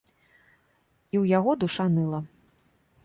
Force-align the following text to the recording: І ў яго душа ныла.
І 1.13 1.15
ў 1.21 1.33
яго 1.37 1.51
душа 1.65 1.85
ныла. 1.97 2.19